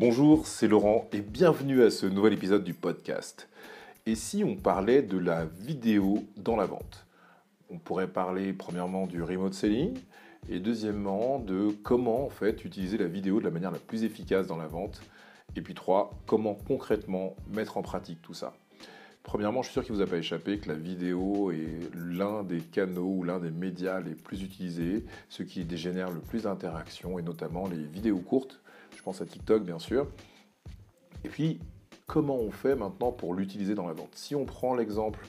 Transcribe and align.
Bonjour, 0.00 0.46
c'est 0.46 0.68
Laurent 0.68 1.08
et 1.12 1.20
bienvenue 1.20 1.82
à 1.82 1.90
ce 1.90 2.06
nouvel 2.06 2.32
épisode 2.32 2.62
du 2.62 2.72
podcast. 2.72 3.48
Et 4.06 4.14
si 4.14 4.44
on 4.44 4.54
parlait 4.54 5.02
de 5.02 5.18
la 5.18 5.44
vidéo 5.44 6.22
dans 6.36 6.54
la 6.54 6.66
vente? 6.66 7.04
On 7.68 7.78
pourrait 7.78 8.06
parler 8.06 8.52
premièrement 8.52 9.08
du 9.08 9.24
remote 9.24 9.54
selling 9.54 9.98
et 10.48 10.60
deuxièmement 10.60 11.40
de 11.40 11.74
comment 11.82 12.24
en 12.24 12.28
fait 12.28 12.64
utiliser 12.64 12.96
la 12.96 13.08
vidéo 13.08 13.40
de 13.40 13.44
la 13.46 13.50
manière 13.50 13.72
la 13.72 13.80
plus 13.80 14.04
efficace 14.04 14.46
dans 14.46 14.56
la 14.56 14.68
vente. 14.68 15.02
Et 15.56 15.62
puis 15.62 15.74
trois, 15.74 16.12
comment 16.26 16.54
concrètement 16.54 17.34
mettre 17.52 17.76
en 17.76 17.82
pratique 17.82 18.22
tout 18.22 18.34
ça. 18.34 18.54
Premièrement, 19.24 19.62
je 19.62 19.66
suis 19.66 19.72
sûr 19.72 19.82
qu'il 19.82 19.94
ne 19.94 19.98
vous 19.98 20.04
a 20.04 20.06
pas 20.08 20.18
échappé 20.18 20.58
que 20.58 20.68
la 20.68 20.76
vidéo 20.76 21.50
est 21.50 21.90
l'un 21.96 22.44
des 22.44 22.60
canaux 22.60 23.16
ou 23.16 23.24
l'un 23.24 23.40
des 23.40 23.50
médias 23.50 23.98
les 23.98 24.14
plus 24.14 24.44
utilisés, 24.44 25.04
ce 25.28 25.42
qui 25.42 25.64
dégénère 25.64 26.12
le 26.12 26.20
plus 26.20 26.44
d'interactions 26.44 27.18
et 27.18 27.22
notamment 27.22 27.66
les 27.66 27.82
vidéos 27.82 28.20
courtes 28.20 28.60
je 28.98 29.02
pense 29.04 29.22
à 29.22 29.26
TikTok 29.26 29.64
bien 29.64 29.78
sûr. 29.78 30.08
Et 31.24 31.28
puis, 31.28 31.60
comment 32.06 32.36
on 32.36 32.50
fait 32.50 32.74
maintenant 32.74 33.12
pour 33.12 33.32
l'utiliser 33.32 33.76
dans 33.76 33.86
la 33.86 33.92
vente? 33.92 34.10
Si 34.14 34.34
on 34.34 34.44
prend 34.44 34.74
l'exemple 34.74 35.24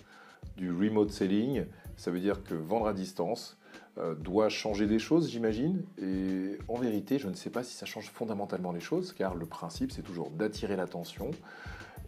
du 0.58 0.72
remote 0.72 1.12
selling, 1.12 1.66
ça 1.96 2.10
veut 2.10 2.20
dire 2.20 2.44
que 2.44 2.56
vendre 2.56 2.88
à 2.88 2.94
distance 2.94 3.60
euh, 4.00 4.16
doit 4.16 4.50
changer 4.50 4.88
des 4.88 4.98
choses, 4.98 5.30
j'imagine. 5.30 5.84
Et 6.02 6.58
en 6.68 6.78
vérité, 6.78 7.20
je 7.20 7.28
ne 7.28 7.36
sais 7.36 7.52
pas 7.52 7.64
si 7.64 7.76
ça 7.76 7.86
change 7.86 8.10
fondamentalement 8.10 8.72
les 8.72 8.80
choses, 8.80 9.14
car 9.14 9.36
le 9.36 9.46
principe, 9.46 9.92
c'est 9.92 10.02
toujours 10.02 10.32
d'attirer 10.32 10.76
l'attention 10.76 11.30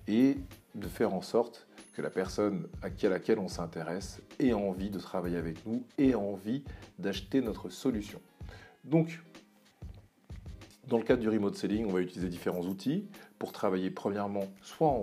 et 0.07 0.37
de 0.73 0.87
faire 0.87 1.13
en 1.13 1.21
sorte 1.21 1.67
que 1.93 2.01
la 2.01 2.09
personne 2.09 2.67
à 2.81 2.89
laquelle 3.07 3.37
on 3.37 3.47
s'intéresse 3.47 4.19
ait 4.39 4.53
envie 4.53 4.89
de 4.89 4.97
travailler 4.97 5.37
avec 5.37 5.63
nous, 5.67 5.83
ait 5.99 6.15
envie 6.15 6.63
d'acheter 6.97 7.39
notre 7.41 7.69
solution. 7.69 8.19
Donc, 8.83 9.21
dans 10.91 10.97
le 10.97 11.03
cadre 11.05 11.21
du 11.21 11.29
remote 11.29 11.55
selling, 11.55 11.85
on 11.85 11.93
va 11.93 12.01
utiliser 12.01 12.27
différents 12.27 12.63
outils 12.63 13.07
pour 13.39 13.53
travailler 13.53 13.89
premièrement 13.89 14.43
soit 14.61 14.93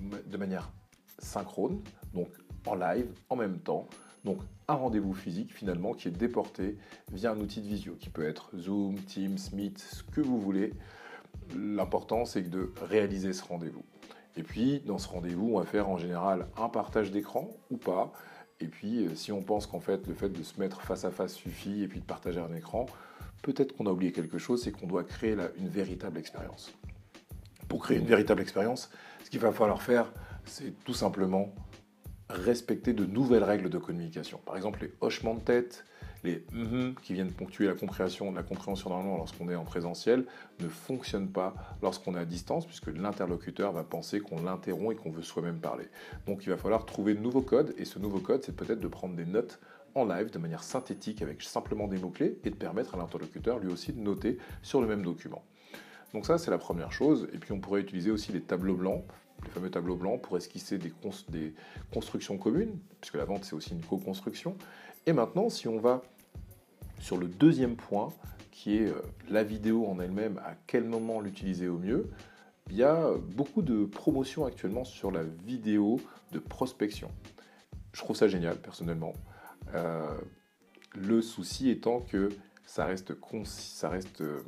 de 0.00 0.36
manière 0.38 0.70
synchrone, 1.18 1.82
donc 2.14 2.28
en 2.64 2.74
live, 2.74 3.06
en 3.28 3.36
même 3.36 3.58
temps, 3.58 3.86
donc 4.24 4.38
un 4.66 4.72
rendez-vous 4.72 5.12
physique 5.12 5.52
finalement 5.52 5.92
qui 5.92 6.08
est 6.08 6.10
déporté 6.10 6.78
via 7.12 7.32
un 7.32 7.38
outil 7.38 7.60
de 7.60 7.66
visio 7.66 7.96
qui 7.96 8.08
peut 8.08 8.26
être 8.26 8.48
Zoom, 8.56 8.94
Teams, 9.00 9.36
Meet, 9.52 9.78
ce 9.78 10.02
que 10.04 10.22
vous 10.22 10.40
voulez. 10.40 10.72
L'important 11.54 12.24
c'est 12.24 12.48
de 12.48 12.72
réaliser 12.80 13.34
ce 13.34 13.44
rendez-vous. 13.44 13.84
Et 14.38 14.42
puis 14.42 14.80
dans 14.86 14.96
ce 14.96 15.06
rendez-vous, 15.06 15.50
on 15.52 15.58
va 15.58 15.66
faire 15.66 15.90
en 15.90 15.98
général 15.98 16.46
un 16.56 16.70
partage 16.70 17.10
d'écran 17.10 17.50
ou 17.70 17.76
pas. 17.76 18.10
Et 18.60 18.68
puis 18.68 19.04
euh, 19.04 19.14
si 19.14 19.32
on 19.32 19.42
pense 19.42 19.66
qu'en 19.66 19.80
fait 19.80 20.06
le 20.06 20.14
fait 20.14 20.30
de 20.30 20.42
se 20.42 20.58
mettre 20.58 20.80
face 20.80 21.04
à 21.04 21.10
face 21.10 21.34
suffit 21.34 21.82
et 21.82 21.88
puis 21.88 22.00
de 22.00 22.06
partager 22.06 22.40
un 22.40 22.54
écran, 22.54 22.86
peut-être 23.46 23.76
qu'on 23.76 23.86
a 23.86 23.92
oublié 23.92 24.10
quelque 24.10 24.38
chose, 24.38 24.64
c'est 24.64 24.72
qu'on 24.72 24.88
doit 24.88 25.04
créer 25.04 25.36
une 25.56 25.68
véritable 25.68 26.18
expérience. 26.18 26.74
Pour 27.68 27.80
créer 27.80 27.98
une 27.98 28.06
véritable 28.06 28.42
expérience, 28.42 28.90
ce 29.24 29.30
qu'il 29.30 29.38
va 29.38 29.52
falloir 29.52 29.82
faire, 29.82 30.12
c'est 30.44 30.72
tout 30.84 30.94
simplement 30.94 31.54
respecter 32.28 32.92
de 32.92 33.06
nouvelles 33.06 33.44
règles 33.44 33.70
de 33.70 33.78
communication. 33.78 34.40
Par 34.44 34.56
exemple, 34.56 34.80
les 34.82 34.92
hochements 35.00 35.34
de 35.34 35.40
tête, 35.40 35.84
les 36.24 36.44
mm 36.50 36.94
qui 37.02 37.12
viennent 37.14 37.30
ponctuer 37.30 37.66
la 37.66 37.74
compréhension, 37.74 38.32
la 38.32 38.42
compréhension 38.42 38.90
normalement 38.90 39.16
lorsqu'on 39.16 39.48
est 39.48 39.54
en 39.54 39.64
présentiel 39.64 40.24
ne 40.58 40.68
fonctionnent 40.68 41.30
pas 41.30 41.54
lorsqu'on 41.82 42.16
est 42.16 42.20
à 42.20 42.24
distance 42.24 42.66
puisque 42.66 42.88
l'interlocuteur 42.88 43.72
va 43.72 43.84
penser 43.84 44.18
qu'on 44.18 44.42
l'interrompt 44.42 44.92
et 44.92 44.96
qu'on 44.96 45.10
veut 45.10 45.22
soi-même 45.22 45.60
parler. 45.60 45.86
Donc 46.26 46.44
il 46.44 46.50
va 46.50 46.56
falloir 46.56 46.84
trouver 46.84 47.14
de 47.14 47.20
nouveaux 47.20 47.42
codes 47.42 47.74
et 47.78 47.84
ce 47.84 48.00
nouveau 48.00 48.18
code 48.18 48.42
c'est 48.44 48.56
peut-être 48.56 48.80
de 48.80 48.88
prendre 48.88 49.14
des 49.14 49.26
notes 49.26 49.60
en 49.96 50.04
live 50.04 50.30
de 50.30 50.38
manière 50.38 50.62
synthétique 50.62 51.22
avec 51.22 51.42
simplement 51.42 51.88
des 51.88 51.98
mots-clés 51.98 52.38
et 52.44 52.50
de 52.50 52.54
permettre 52.54 52.94
à 52.94 52.98
l'interlocuteur 52.98 53.58
lui 53.58 53.72
aussi 53.72 53.92
de 53.92 54.00
noter 54.00 54.38
sur 54.62 54.80
le 54.82 54.86
même 54.86 55.02
document. 55.02 55.42
Donc 56.12 56.26
ça 56.26 56.36
c'est 56.36 56.50
la 56.50 56.58
première 56.58 56.92
chose. 56.92 57.28
Et 57.32 57.38
puis 57.38 57.52
on 57.52 57.60
pourrait 57.60 57.80
utiliser 57.80 58.10
aussi 58.10 58.30
les 58.30 58.42
tableaux 58.42 58.76
blancs, 58.76 59.02
les 59.42 59.50
fameux 59.50 59.70
tableaux 59.70 59.96
blancs 59.96 60.20
pour 60.20 60.36
esquisser 60.36 60.76
des, 60.76 60.92
des 61.30 61.54
constructions 61.92 62.36
communes, 62.36 62.78
puisque 63.00 63.16
la 63.16 63.24
vente 63.24 63.44
c'est 63.44 63.54
aussi 63.54 63.72
une 63.72 63.82
co-construction. 63.82 64.56
Et 65.06 65.14
maintenant 65.14 65.48
si 65.48 65.66
on 65.66 65.78
va 65.78 66.02
sur 67.00 67.16
le 67.16 67.26
deuxième 67.26 67.76
point 67.76 68.10
qui 68.50 68.76
est 68.76 68.88
euh, 68.88 69.00
la 69.30 69.44
vidéo 69.44 69.86
en 69.86 69.98
elle-même, 69.98 70.38
à 70.44 70.54
quel 70.66 70.84
moment 70.84 71.20
l'utiliser 71.20 71.68
au 71.68 71.78
mieux, 71.78 72.10
il 72.68 72.76
y 72.76 72.82
a 72.82 73.12
beaucoup 73.34 73.62
de 73.62 73.86
promotions 73.86 74.44
actuellement 74.44 74.84
sur 74.84 75.10
la 75.10 75.22
vidéo 75.22 76.00
de 76.32 76.38
prospection. 76.38 77.10
Je 77.92 78.02
trouve 78.02 78.16
ça 78.16 78.28
génial 78.28 78.56
personnellement. 78.56 79.14
Euh, 79.74 80.18
le 80.94 81.20
souci 81.22 81.70
étant 81.70 82.00
que 82.00 82.30
ça 82.64 82.86
reste, 82.86 83.12
euh, 84.20 84.42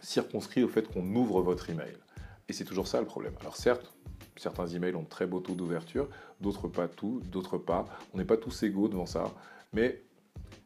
circonscrit 0.00 0.62
au 0.62 0.68
fait 0.68 0.88
qu'on 0.88 1.14
ouvre 1.14 1.42
votre 1.42 1.70
email. 1.70 1.96
Et 2.48 2.52
c'est 2.52 2.64
toujours 2.64 2.88
ça 2.88 3.00
le 3.00 3.06
problème. 3.06 3.34
Alors 3.40 3.56
certes, 3.56 3.92
certains 4.36 4.66
emails 4.66 4.94
ont 4.94 5.04
très 5.04 5.26
beau 5.26 5.40
taux 5.40 5.54
d'ouverture, 5.54 6.08
d'autres 6.40 6.68
pas 6.68 6.88
tout, 6.88 7.20
d'autres 7.30 7.58
pas. 7.58 7.84
On 8.14 8.18
n'est 8.18 8.24
pas 8.24 8.36
tous 8.36 8.62
égaux 8.62 8.88
devant 8.88 9.06
ça, 9.06 9.32
mais 9.72 10.02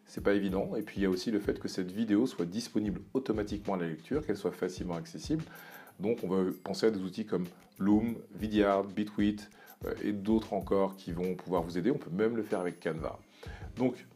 c'est 0.06 0.22
pas 0.22 0.34
évident. 0.34 0.76
Et 0.76 0.82
puis 0.82 0.98
il 0.98 1.02
y 1.02 1.06
a 1.06 1.10
aussi 1.10 1.30
le 1.30 1.40
fait 1.40 1.58
que 1.58 1.68
cette 1.68 1.90
vidéo 1.90 2.26
soit 2.26 2.44
disponible 2.44 3.00
automatiquement 3.14 3.74
à 3.74 3.78
la 3.78 3.88
lecture, 3.88 4.24
qu'elle 4.24 4.36
soit 4.36 4.52
facilement 4.52 4.94
accessible. 4.94 5.42
Donc 5.98 6.18
on 6.22 6.28
va 6.28 6.50
penser 6.62 6.86
à 6.86 6.90
des 6.90 7.00
outils 7.00 7.26
comme 7.26 7.46
Loom, 7.78 8.16
Vidyard, 8.34 8.84
Bitwit, 8.84 9.50
et 10.02 10.12
d'autres 10.12 10.52
encore 10.52 10.96
qui 10.96 11.12
vont 11.12 11.34
pouvoir 11.34 11.62
vous 11.62 11.78
aider. 11.78 11.90
On 11.90 11.98
peut 11.98 12.10
même 12.10 12.36
le 12.36 12.42
faire 12.42 12.60
avec 12.60 12.80
Canva. 12.80 13.18
Donc 13.76 14.06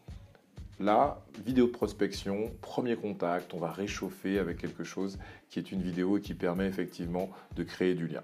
là, 0.79 1.23
vidéo 1.45 1.67
de 1.67 1.73
prospection, 1.73 2.51
premier 2.61 2.97
contact, 2.97 3.55
on 3.55 3.59
va 3.59 3.71
réchauffer 3.71 4.39
avec 4.39 4.59
quelque 4.59 4.85
chose 4.85 5.19
qui 5.49 5.59
est 5.59 5.73
une 5.73 5.83
vidéo 5.83 6.19
et 6.19 6.21
qui 6.21 6.35
permet 6.35 6.67
effectivement 6.67 7.31
de 7.55 7.63
créer 7.63 7.95
du 7.95 8.07
lien. 8.07 8.23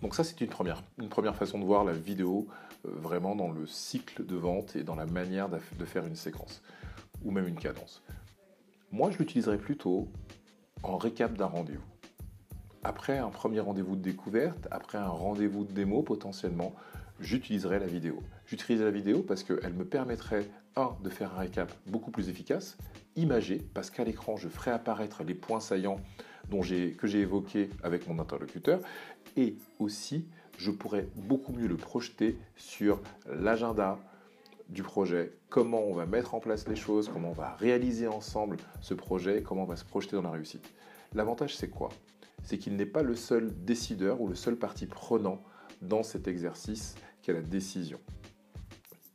Donc 0.00 0.14
ça, 0.14 0.24
c'est 0.24 0.40
une 0.40 0.48
première, 0.48 0.82
une 0.98 1.08
première 1.08 1.36
façon 1.36 1.58
de 1.58 1.64
voir 1.64 1.84
la 1.84 1.92
vidéo 1.92 2.48
euh, 2.86 2.90
vraiment 2.90 3.36
dans 3.36 3.50
le 3.50 3.66
cycle 3.66 4.26
de 4.26 4.34
vente 4.34 4.74
et 4.74 4.82
dans 4.82 4.96
la 4.96 5.06
manière 5.06 5.48
de 5.48 5.84
faire 5.84 6.04
une 6.06 6.16
séquence 6.16 6.62
ou 7.24 7.30
même 7.30 7.46
une 7.46 7.58
cadence. 7.58 8.02
Moi, 8.90 9.10
je 9.10 9.18
l'utiliserai 9.18 9.58
plutôt 9.58 10.08
en 10.82 10.96
récap 10.96 11.34
d'un 11.34 11.46
rendez-vous 11.46 11.91
après 12.82 13.18
un 13.18 13.30
premier 13.30 13.60
rendez-vous 13.60 13.96
de 13.96 14.02
découverte, 14.02 14.68
après 14.70 14.98
un 14.98 15.08
rendez-vous 15.08 15.64
de 15.64 15.72
démo 15.72 16.02
potentiellement, 16.02 16.74
j'utiliserai 17.20 17.78
la 17.78 17.86
vidéo. 17.86 18.22
J'utiliserai 18.46 18.86
la 18.86 18.96
vidéo 18.96 19.22
parce 19.22 19.44
qu'elle 19.44 19.74
me 19.74 19.84
permettrait, 19.84 20.48
un, 20.76 20.96
de 21.02 21.10
faire 21.10 21.34
un 21.34 21.40
récap 21.40 21.72
beaucoup 21.86 22.10
plus 22.10 22.28
efficace, 22.28 22.76
imagé, 23.16 23.62
parce 23.74 23.90
qu'à 23.90 24.04
l'écran, 24.04 24.36
je 24.36 24.48
ferai 24.48 24.70
apparaître 24.70 25.22
les 25.22 25.34
points 25.34 25.60
saillants 25.60 26.00
dont 26.50 26.60
que 26.60 27.06
j'ai 27.06 27.20
évoqués 27.20 27.70
avec 27.82 28.08
mon 28.08 28.18
interlocuteur, 28.18 28.80
et 29.36 29.54
aussi, 29.78 30.26
je 30.58 30.70
pourrais 30.70 31.06
beaucoup 31.14 31.52
mieux 31.52 31.68
le 31.68 31.76
projeter 31.76 32.38
sur 32.56 33.00
l'agenda 33.26 33.98
du 34.68 34.82
projet, 34.82 35.32
comment 35.50 35.82
on 35.82 35.92
va 35.92 36.06
mettre 36.06 36.34
en 36.34 36.40
place 36.40 36.66
les 36.66 36.76
choses, 36.76 37.08
comment 37.08 37.30
on 37.30 37.34
va 37.34 37.54
réaliser 37.56 38.08
ensemble 38.08 38.56
ce 38.80 38.94
projet, 38.94 39.42
comment 39.42 39.62
on 39.62 39.66
va 39.66 39.76
se 39.76 39.84
projeter 39.84 40.16
dans 40.16 40.22
la 40.22 40.30
réussite. 40.30 40.68
L'avantage, 41.14 41.56
c'est 41.56 41.68
quoi? 41.68 41.90
C'est 42.42 42.58
qu'il 42.58 42.76
n'est 42.76 42.86
pas 42.86 43.02
le 43.02 43.16
seul 43.16 43.52
décideur 43.64 44.20
ou 44.20 44.28
le 44.28 44.34
seul 44.34 44.56
parti 44.56 44.86
prenant 44.86 45.42
dans 45.80 46.02
cet 46.02 46.28
exercice 46.28 46.94
qu'est 47.22 47.32
la 47.32 47.42
décision. 47.42 47.98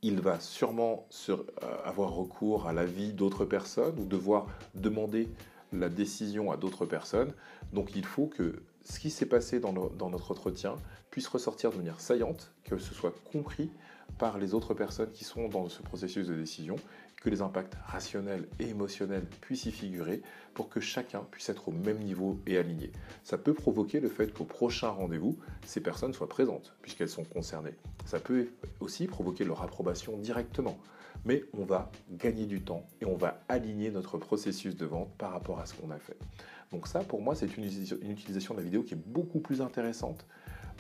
Il 0.01 0.21
va 0.21 0.39
sûrement 0.39 1.07
euh, 1.29 1.37
avoir 1.83 2.11
recours 2.13 2.67
à 2.67 2.73
l'avis 2.73 3.13
d'autres 3.13 3.45
personnes 3.45 3.99
ou 3.99 4.05
devoir 4.05 4.47
demander 4.75 5.27
la 5.73 5.89
décision 5.89 6.51
à 6.51 6.57
d'autres 6.57 6.85
personnes. 6.85 7.33
Donc 7.73 7.95
il 7.95 8.05
faut 8.05 8.27
que 8.27 8.61
ce 8.83 8.99
qui 8.99 9.09
s'est 9.09 9.25
passé 9.25 9.59
dans, 9.59 9.73
dans, 9.73 10.09
notre 10.09 10.31
entretien 10.31 10.75
puisse 11.09 11.27
ressortir 11.27 11.71
de 11.71 11.77
manière 11.77 11.99
saillante, 11.99 12.53
que 12.63 12.77
ce 12.77 12.93
soit 12.93 13.13
compris 13.31 13.69
par 14.17 14.37
les 14.37 14.53
autres 14.53 14.73
personnes 14.73 15.11
qui 15.11 15.25
sont 15.25 15.49
dans 15.49 15.67
ce 15.67 15.81
processus 15.81 16.27
de 16.27 16.35
décision 16.35 16.77
que 17.21 17.29
les 17.29 17.41
impacts 17.41 17.75
rationnels 17.85 18.47
et 18.59 18.69
émotionnels 18.69 19.25
puissent 19.41 19.65
y 19.65 19.71
figurer 19.71 20.21
pour 20.53 20.69
que 20.69 20.79
chacun 20.79 21.25
puisse 21.31 21.49
être 21.49 21.67
au 21.69 21.71
même 21.71 21.99
niveau 21.99 22.39
et 22.45 22.57
aligné. 22.57 22.91
Ça 23.23 23.37
peut 23.37 23.53
provoquer 23.53 23.99
le 23.99 24.09
fait 24.09 24.33
qu'au 24.33 24.43
prochain 24.43 24.89
rendez-vous, 24.89 25.37
ces 25.65 25.81
personnes 25.81 26.13
soient 26.13 26.29
présentes 26.29 26.75
puisqu'elles 26.81 27.09
sont 27.09 27.23
concernées. 27.23 27.75
Ça 28.05 28.19
peut 28.19 28.49
aussi 28.79 29.07
provoquer 29.07 29.43
leur 29.43 29.61
approbation 29.61 30.17
directement. 30.17 30.77
Mais 31.25 31.43
on 31.57 31.65
va 31.65 31.91
gagner 32.11 32.45
du 32.45 32.61
temps 32.61 32.85
et 33.01 33.05
on 33.05 33.15
va 33.15 33.41
aligner 33.49 33.89
notre 33.89 34.17
processus 34.17 34.75
de 34.75 34.85
vente 34.85 35.09
par 35.17 35.31
rapport 35.31 35.59
à 35.59 35.65
ce 35.65 35.73
qu'on 35.73 35.89
a 35.89 35.97
fait. 35.97 36.17
Donc 36.71 36.87
ça, 36.87 36.99
pour 36.99 37.21
moi, 37.21 37.33
c'est 37.35 37.57
une 37.57 37.65
utilisation 37.65 38.53
de 38.53 38.59
la 38.59 38.63
vidéo 38.63 38.83
qui 38.83 38.93
est 38.93 39.03
beaucoup 39.03 39.39
plus 39.39 39.61
intéressante 39.61 40.25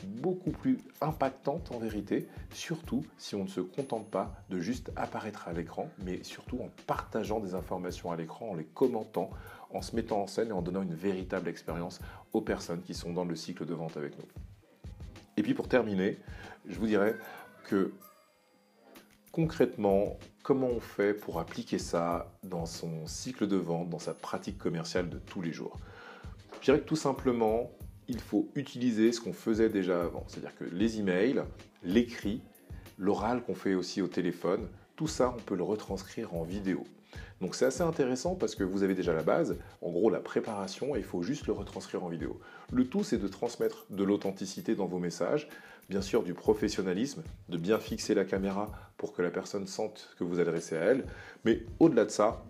beaucoup 0.05 0.51
plus 0.51 0.79
impactante 1.01 1.71
en 1.71 1.79
vérité, 1.79 2.27
surtout 2.51 3.03
si 3.17 3.35
on 3.35 3.43
ne 3.43 3.49
se 3.49 3.61
contente 3.61 4.09
pas 4.09 4.33
de 4.49 4.59
juste 4.59 4.91
apparaître 4.95 5.47
à 5.47 5.53
l'écran, 5.53 5.89
mais 6.03 6.23
surtout 6.23 6.59
en 6.59 6.69
partageant 6.85 7.39
des 7.39 7.55
informations 7.55 8.11
à 8.11 8.15
l'écran, 8.15 8.49
en 8.49 8.55
les 8.55 8.65
commentant, 8.65 9.29
en 9.73 9.81
se 9.81 9.95
mettant 9.95 10.21
en 10.21 10.27
scène 10.27 10.49
et 10.49 10.53
en 10.53 10.61
donnant 10.61 10.81
une 10.81 10.93
véritable 10.93 11.49
expérience 11.49 11.99
aux 12.33 12.41
personnes 12.41 12.81
qui 12.81 12.93
sont 12.93 13.13
dans 13.13 13.25
le 13.25 13.35
cycle 13.35 13.65
de 13.65 13.73
vente 13.73 13.97
avec 13.97 14.17
nous. 14.17 14.25
Et 15.35 15.43
puis 15.43 15.53
pour 15.53 15.67
terminer, 15.67 16.17
je 16.67 16.79
vous 16.79 16.87
dirais 16.87 17.15
que 17.65 17.93
concrètement, 19.31 20.17
comment 20.41 20.67
on 20.67 20.79
fait 20.79 21.13
pour 21.13 21.39
appliquer 21.39 21.77
ça 21.77 22.33
dans 22.43 22.65
son 22.65 23.05
cycle 23.05 23.47
de 23.47 23.57
vente, 23.57 23.89
dans 23.89 23.99
sa 23.99 24.13
pratique 24.13 24.57
commerciale 24.57 25.09
de 25.09 25.19
tous 25.19 25.41
les 25.41 25.53
jours? 25.53 25.77
Je 26.59 26.65
dirais 26.65 26.79
que 26.79 26.85
tout 26.85 26.95
simplement, 26.95 27.69
il 28.07 28.19
faut 28.19 28.49
utiliser 28.55 29.11
ce 29.11 29.21
qu'on 29.21 29.33
faisait 29.33 29.69
déjà 29.69 30.01
avant. 30.01 30.23
C'est-à-dire 30.27 30.55
que 30.55 30.65
les 30.65 30.99
emails, 30.99 31.43
l'écrit, 31.83 32.41
l'oral 32.97 33.43
qu'on 33.43 33.55
fait 33.55 33.75
aussi 33.75 34.01
au 34.01 34.07
téléphone, 34.07 34.67
tout 34.95 35.07
ça, 35.07 35.33
on 35.37 35.41
peut 35.41 35.55
le 35.55 35.63
retranscrire 35.63 36.33
en 36.33 36.43
vidéo. 36.43 36.83
Donc 37.39 37.53
c'est 37.53 37.65
assez 37.65 37.83
intéressant 37.83 38.35
parce 38.35 38.55
que 38.55 38.63
vous 38.63 38.81
avez 38.81 38.95
déjà 38.95 39.13
la 39.13 39.21
base, 39.21 39.57
en 39.81 39.91
gros 39.91 40.09
la 40.09 40.19
préparation, 40.19 40.95
et 40.95 40.99
il 40.99 41.05
faut 41.05 41.21
juste 41.21 41.45
le 41.45 41.53
retranscrire 41.53 42.03
en 42.03 42.09
vidéo. 42.09 42.39
Le 42.71 42.87
tout, 42.87 43.03
c'est 43.03 43.17
de 43.17 43.27
transmettre 43.27 43.85
de 43.91 44.03
l'authenticité 44.03 44.73
dans 44.73 44.87
vos 44.87 44.97
messages, 44.97 45.47
bien 45.89 46.01
sûr 46.01 46.23
du 46.23 46.33
professionnalisme, 46.33 47.23
de 47.49 47.57
bien 47.57 47.79
fixer 47.79 48.15
la 48.15 48.25
caméra 48.25 48.71
pour 48.97 49.13
que 49.13 49.21
la 49.21 49.29
personne 49.29 49.67
sente 49.67 50.09
que 50.17 50.23
vous 50.23 50.39
adressez 50.39 50.75
à 50.75 50.81
elle, 50.81 51.05
mais 51.45 51.63
au-delà 51.79 52.05
de 52.05 52.09
ça, 52.09 52.43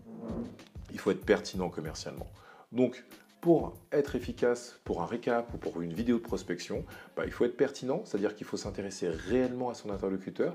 il 0.94 1.00
faut 1.00 1.12
être 1.12 1.26
pertinent 1.26 1.70
commercialement. 1.70 2.28
Donc, 2.72 3.04
pour 3.48 3.78
être 3.94 4.18
efficace 4.18 4.78
pour 4.84 5.02
un 5.02 5.06
récap 5.06 5.54
ou 5.54 5.58
pour 5.58 5.82
une 5.82 5.94
vidéo 5.94 6.18
de 6.18 6.22
prospection, 6.22 6.84
bah, 7.16 7.24
il 7.26 7.32
faut 7.32 7.46
être 7.46 7.56
pertinent, 7.56 8.02
c'est-à-dire 8.04 8.36
qu'il 8.36 8.46
faut 8.46 8.58
s'intéresser 8.58 9.08
réellement 9.08 9.70
à 9.70 9.74
son 9.74 9.90
interlocuteur, 9.90 10.54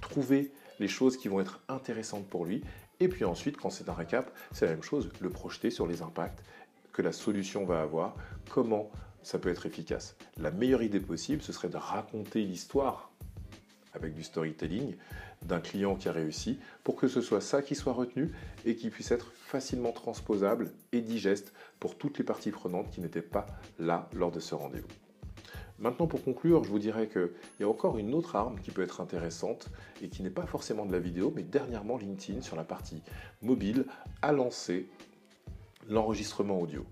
trouver 0.00 0.52
les 0.78 0.86
choses 0.86 1.16
qui 1.16 1.26
vont 1.26 1.40
être 1.40 1.60
intéressantes 1.66 2.28
pour 2.28 2.44
lui, 2.44 2.62
et 3.00 3.08
puis 3.08 3.24
ensuite, 3.24 3.56
quand 3.56 3.70
c'est 3.70 3.88
un 3.88 3.92
récap, 3.92 4.30
c'est 4.52 4.66
la 4.66 4.70
même 4.70 4.84
chose, 4.84 5.10
le 5.20 5.30
projeter 5.30 5.72
sur 5.72 5.88
les 5.88 6.00
impacts 6.00 6.44
que 6.92 7.02
la 7.02 7.10
solution 7.10 7.64
va 7.64 7.82
avoir, 7.82 8.14
comment 8.50 8.88
ça 9.24 9.40
peut 9.40 9.48
être 9.48 9.66
efficace. 9.66 10.14
La 10.36 10.52
meilleure 10.52 10.84
idée 10.84 11.00
possible, 11.00 11.42
ce 11.42 11.52
serait 11.52 11.68
de 11.68 11.76
raconter 11.76 12.44
l'histoire 12.44 13.07
avec 13.94 14.14
du 14.14 14.22
storytelling 14.22 14.96
d'un 15.42 15.60
client 15.60 15.94
qui 15.94 16.08
a 16.08 16.12
réussi 16.12 16.58
pour 16.84 16.96
que 16.96 17.08
ce 17.08 17.20
soit 17.20 17.40
ça 17.40 17.62
qui 17.62 17.74
soit 17.74 17.92
retenu 17.92 18.32
et 18.64 18.74
qui 18.74 18.90
puisse 18.90 19.10
être 19.10 19.32
facilement 19.32 19.92
transposable 19.92 20.72
et 20.92 21.00
digeste 21.00 21.52
pour 21.80 21.96
toutes 21.96 22.18
les 22.18 22.24
parties 22.24 22.50
prenantes 22.50 22.90
qui 22.90 23.00
n'étaient 23.00 23.22
pas 23.22 23.46
là 23.78 24.08
lors 24.14 24.30
de 24.30 24.40
ce 24.40 24.54
rendez-vous. 24.54 24.88
Maintenant, 25.78 26.08
pour 26.08 26.24
conclure, 26.24 26.64
je 26.64 26.70
vous 26.70 26.80
dirais 26.80 27.06
qu'il 27.06 27.30
y 27.60 27.62
a 27.62 27.68
encore 27.68 27.98
une 27.98 28.12
autre 28.12 28.34
arme 28.34 28.58
qui 28.60 28.72
peut 28.72 28.82
être 28.82 29.00
intéressante 29.00 29.68
et 30.02 30.08
qui 30.08 30.24
n'est 30.24 30.30
pas 30.30 30.44
forcément 30.44 30.84
de 30.84 30.90
la 30.90 30.98
vidéo, 30.98 31.32
mais 31.34 31.44
dernièrement, 31.44 31.96
LinkedIn, 31.96 32.42
sur 32.42 32.56
la 32.56 32.64
partie 32.64 33.00
mobile, 33.42 33.86
a 34.20 34.32
lancé 34.32 34.88
l'enregistrement 35.88 36.60
audio. 36.60 36.84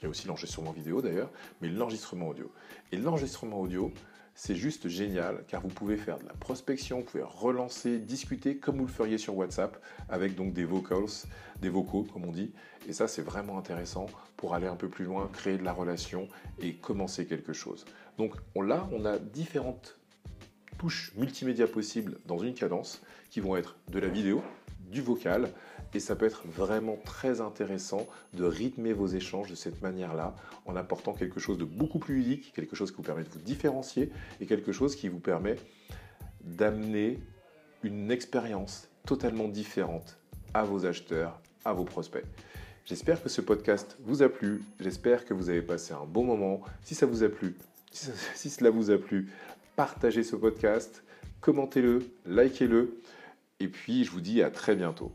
Il 0.00 0.04
y 0.04 0.06
a 0.06 0.08
aussi 0.08 0.26
l'enregistrement 0.26 0.72
vidéo 0.72 1.00
d'ailleurs, 1.00 1.30
mais 1.60 1.68
l'enregistrement 1.68 2.28
audio. 2.30 2.50
Et 2.90 2.96
l'enregistrement 2.96 3.60
audio, 3.60 3.92
c'est 4.34 4.54
juste 4.54 4.88
génial 4.88 5.44
car 5.46 5.60
vous 5.60 5.68
pouvez 5.68 5.96
faire 5.96 6.18
de 6.18 6.26
la 6.26 6.32
prospection, 6.32 6.98
vous 6.98 7.04
pouvez 7.04 7.22
relancer, 7.22 7.98
discuter 7.98 8.56
comme 8.56 8.78
vous 8.78 8.86
le 8.86 8.92
feriez 8.92 9.18
sur 9.18 9.36
WhatsApp 9.36 9.76
avec 10.08 10.34
donc 10.34 10.52
des 10.52 10.64
vocals, 10.64 11.06
des 11.60 11.68
vocaux 11.68 12.04
comme 12.04 12.24
on 12.24 12.32
dit. 12.32 12.52
Et 12.88 12.92
ça 12.92 13.08
c'est 13.08 13.22
vraiment 13.22 13.58
intéressant 13.58 14.06
pour 14.36 14.54
aller 14.54 14.66
un 14.66 14.76
peu 14.76 14.88
plus 14.88 15.04
loin, 15.04 15.28
créer 15.32 15.58
de 15.58 15.64
la 15.64 15.72
relation 15.72 16.28
et 16.60 16.74
commencer 16.74 17.26
quelque 17.26 17.52
chose. 17.52 17.84
Donc 18.18 18.34
là 18.56 18.88
on 18.92 19.04
a 19.04 19.18
différentes 19.18 19.98
touches 20.78 21.12
multimédia 21.16 21.66
possibles 21.66 22.18
dans 22.26 22.38
une 22.38 22.54
cadence 22.54 23.02
qui 23.30 23.40
vont 23.40 23.56
être 23.56 23.76
de 23.88 23.98
la 23.98 24.08
vidéo, 24.08 24.42
du 24.90 25.00
vocal 25.00 25.48
et 25.94 26.00
ça 26.00 26.16
peut 26.16 26.26
être 26.26 26.42
vraiment 26.46 26.96
très 27.04 27.40
intéressant 27.40 28.06
de 28.34 28.44
rythmer 28.44 28.92
vos 28.92 29.06
échanges 29.06 29.50
de 29.50 29.54
cette 29.54 29.82
manière-là 29.82 30.34
en 30.64 30.76
apportant 30.76 31.12
quelque 31.12 31.40
chose 31.40 31.58
de 31.58 31.64
beaucoup 31.64 31.98
plus 31.98 32.16
ludique, 32.16 32.52
quelque 32.54 32.76
chose 32.76 32.90
qui 32.90 32.96
vous 32.96 33.02
permet 33.02 33.24
de 33.24 33.28
vous 33.28 33.40
différencier 33.40 34.10
et 34.40 34.46
quelque 34.46 34.72
chose 34.72 34.96
qui 34.96 35.08
vous 35.08 35.20
permet 35.20 35.56
d'amener 36.44 37.18
une 37.82 38.10
expérience 38.10 38.88
totalement 39.06 39.48
différente 39.48 40.18
à 40.54 40.64
vos 40.64 40.86
acheteurs, 40.86 41.40
à 41.64 41.72
vos 41.72 41.84
prospects. 41.84 42.24
J'espère 42.84 43.22
que 43.22 43.28
ce 43.28 43.40
podcast 43.40 43.96
vous 44.00 44.22
a 44.22 44.28
plu, 44.28 44.62
j'espère 44.80 45.24
que 45.24 45.34
vous 45.34 45.50
avez 45.50 45.62
passé 45.62 45.92
un 45.92 46.04
bon 46.04 46.24
moment. 46.24 46.62
Si 46.82 46.94
ça 46.94 47.06
vous 47.06 47.22
a 47.22 47.28
plu, 47.28 47.56
si 47.92 48.50
cela 48.50 48.70
vous 48.70 48.90
a 48.90 48.98
plu, 48.98 49.30
partagez 49.76 50.22
ce 50.22 50.36
podcast, 50.36 51.04
commentez-le, 51.40 52.00
likez-le. 52.26 53.00
Et 53.60 53.68
puis, 53.68 54.04
je 54.04 54.10
vous 54.10 54.20
dis 54.20 54.42
à 54.42 54.50
très 54.50 54.74
bientôt. 54.74 55.12